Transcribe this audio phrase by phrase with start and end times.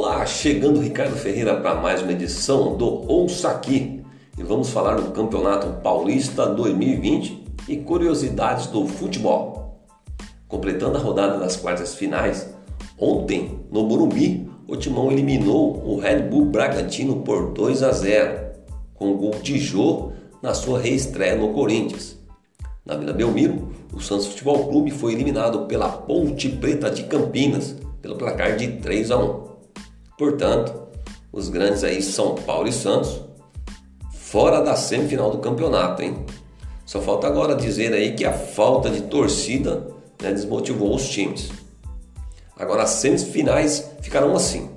[0.00, 4.00] Olá, chegando Ricardo Ferreira para mais uma edição do Ouça Aqui
[4.38, 9.82] e vamos falar do Campeonato Paulista 2020 e curiosidades do futebol.
[10.46, 12.48] Completando a rodada das quartas finais,
[12.96, 18.52] ontem no Morumbi, o Timão eliminou o Red Bull Bragantino por 2 a 0,
[18.94, 22.16] com o gol de Jô na sua reestreia no Corinthians.
[22.86, 28.14] Na Vila Belmiro, o Santos Futebol Clube foi eliminado pela Ponte Preta de Campinas pelo
[28.14, 29.47] placar de 3 a 1.
[30.18, 30.74] Portanto,
[31.32, 33.20] os grandes aí São Paulo e Santos
[34.12, 36.26] fora da semifinal do campeonato, hein?
[36.84, 39.86] Só falta agora dizer aí que a falta de torcida
[40.20, 41.50] né, desmotivou os times.
[42.58, 44.68] Agora as semifinais ficarão assim.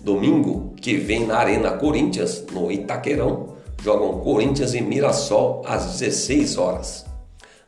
[0.00, 7.04] Domingo que vem na Arena Corinthians, no Itaquerão, jogam Corinthians e Mirassol às 16 horas.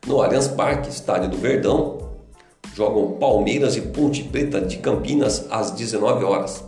[0.05, 1.99] No Allianz Parque, estádio do Verdão,
[2.73, 6.66] jogam Palmeiras e Ponte Preta de Campinas às 19 horas.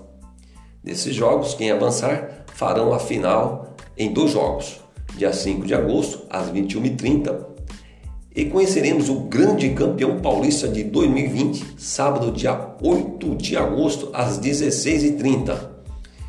[0.83, 4.79] Desses jogos, quem avançar farão a final em dois jogos,
[5.15, 7.47] dia 5 de agosto, às 21h30.
[8.33, 15.69] E conheceremos o grande campeão paulista de 2020, sábado, dia 8 de agosto, às 16h30.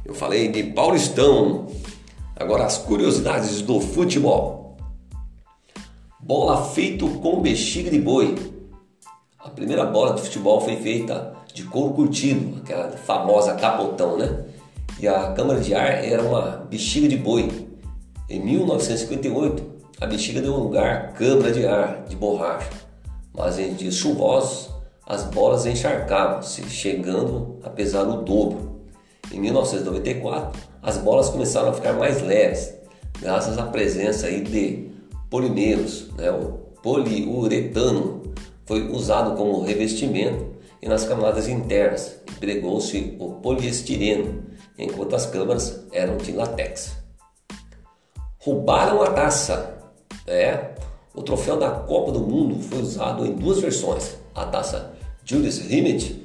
[0.05, 1.69] Eu falei de Paulistão.
[2.35, 4.77] Agora as curiosidades do futebol.
[6.19, 8.35] Bola feito com bexiga de boi.
[9.39, 14.45] A primeira bola de futebol foi feita de couro curtido, aquela famosa capotão, né?
[14.99, 17.69] E a câmara de ar era uma bexiga de boi.
[18.29, 19.63] Em 1958,
[20.01, 22.71] a bexiga deu lugar à câmara de ar de borracha,
[23.35, 24.71] mas em dias chuvosos
[25.07, 28.81] as bolas encharcavam-se, chegando a pesar o dobro.
[29.33, 32.75] Em 1994, as bolas começaram a ficar mais leves,
[33.21, 34.89] graças à presença aí de
[35.29, 36.31] polimeros, né?
[36.31, 38.23] o poliuretano
[38.65, 40.50] foi usado como revestimento
[40.83, 44.45] e nas camadas internas empregou-se o poliestireno,
[44.79, 46.97] enquanto as câmaras eram de látex.
[48.39, 49.79] Roubaram a taça.
[50.27, 50.71] É,
[51.15, 54.93] o troféu da Copa do Mundo foi usado em duas versões: a taça
[55.25, 56.23] Julius Rimet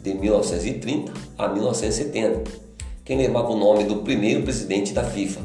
[0.00, 2.50] de 1930 a 1970,
[3.04, 5.40] quem levava o nome do primeiro presidente da FIFA,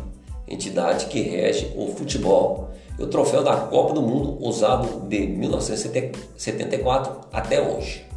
[0.48, 7.28] entidade que rege o futebol, e o troféu da Copa do Mundo usado de 1974
[7.32, 8.08] até hoje.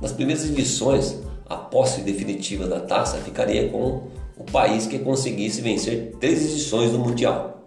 [0.00, 4.02] Nas primeiras edições, a posse definitiva da taça ficaria com
[4.36, 7.64] o país que conseguisse vencer três edições do Mundial.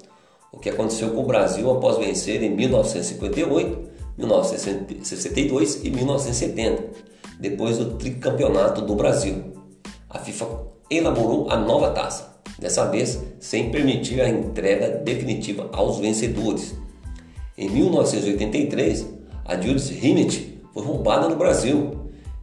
[0.52, 6.84] O que aconteceu com o Brasil após vencer em 1958, 1962 e 1970,
[7.40, 9.52] depois do tricampeonato do Brasil.
[10.10, 10.48] A FIFA
[10.90, 16.76] elaborou a nova taça, dessa vez sem permitir a entrega definitiva aos vencedores.
[17.58, 19.06] Em 1983,
[19.44, 22.01] a Jules Rimet foi roubada no Brasil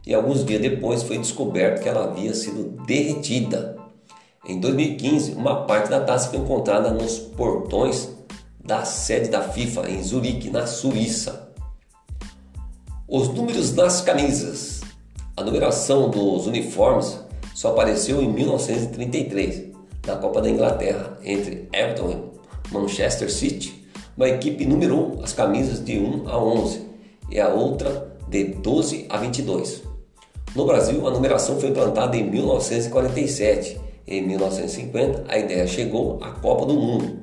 [0.09, 3.77] e alguns dias depois foi descoberto que ela havia sido derretida.
[4.43, 8.09] Em 2015, uma parte da taça foi encontrada nos portões
[8.59, 11.51] da sede da FIFA em Zurique, na Suíça.
[13.07, 14.81] Os números nas camisas.
[15.37, 17.19] A numeração dos uniformes
[17.53, 19.65] só apareceu em 1933,
[20.07, 22.31] na Copa da Inglaterra, entre Everton
[22.67, 23.87] e Manchester City.
[24.17, 26.81] Uma equipe numerou as camisas de 1 a 11
[27.29, 29.88] e a outra de 12 a 22.
[30.55, 33.79] No Brasil, a numeração foi implantada em 1947.
[34.07, 37.19] Em 1950, a ideia chegou à Copa do Mundo.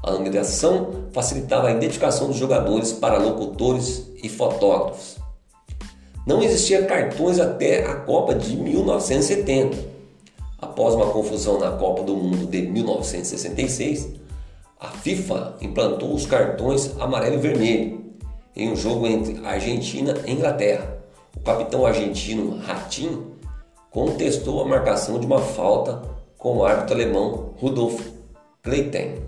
[0.00, 5.16] A numeração facilitava a identificação dos jogadores para locutores e fotógrafos.
[6.24, 9.76] Não existia cartões até a Copa de 1970.
[10.60, 14.08] Após uma confusão na Copa do Mundo de 1966,
[14.78, 18.04] a FIFA implantou os cartões amarelo e vermelho
[18.54, 20.97] em um jogo entre Argentina e Inglaterra
[21.38, 23.22] o capitão argentino Ratin
[23.90, 26.02] contestou a marcação de uma falta
[26.36, 28.00] com o árbitro alemão Rudolf
[28.62, 29.22] Kleiten.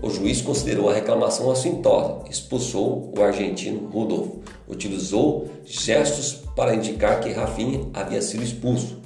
[0.00, 4.28] O juiz considerou a reclamação assintosa, expulsou o argentino Rudolf,
[4.68, 9.00] utilizou gestos para indicar que Rafinha havia sido expulso,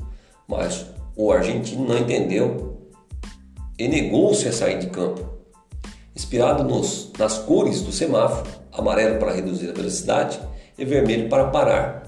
[0.47, 0.87] mas
[1.17, 2.79] o argentino não entendeu
[3.79, 5.25] e negou-se a sair de campo.
[6.15, 10.39] Inspirado nos, nas cores do semáforo, amarelo para reduzir a velocidade
[10.77, 12.08] e vermelho para parar,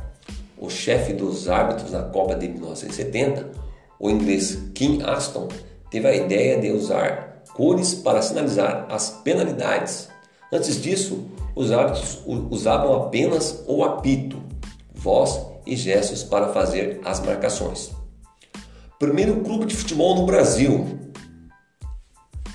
[0.60, 3.50] o chefe dos árbitros na Copa de 1970,
[3.98, 5.48] o inglês Kim Aston,
[5.90, 10.08] teve a ideia de usar cores para sinalizar as penalidades.
[10.52, 11.24] Antes disso,
[11.56, 12.20] os árbitros
[12.50, 14.40] usavam apenas o apito,
[14.92, 17.90] voz e gestos para fazer as marcações.
[18.98, 20.98] Primeiro clube de futebol no Brasil.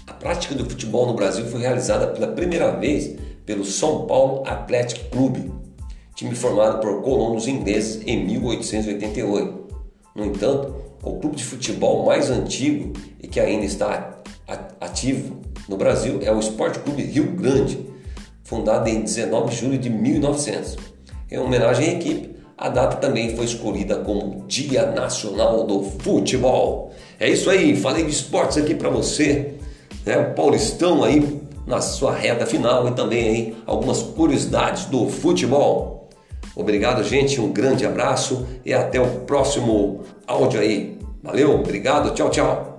[0.05, 5.09] A prática do futebol no Brasil foi realizada pela primeira vez pelo São Paulo Athletic
[5.09, 5.51] Clube,
[6.15, 9.65] time formado por colonos ingleses em 1888.
[10.15, 10.73] No entanto,
[11.03, 14.21] o clube de futebol mais antigo e que ainda está
[14.79, 17.85] ativo no Brasil é o Esporte Clube Rio Grande,
[18.43, 20.77] fundado em 19 de julho de 1900.
[21.29, 26.93] Em homenagem à equipe, a data também foi escolhida como Dia Nacional do Futebol.
[27.19, 29.55] É isso aí, falei de esportes aqui para você,
[30.05, 30.17] né?
[30.17, 35.94] O Paulistão aí na sua reta final e também aí algumas curiosidades do futebol.
[36.55, 40.97] Obrigado, gente, um grande abraço e até o próximo áudio aí.
[41.21, 42.74] Valeu, obrigado, tchau, tchau.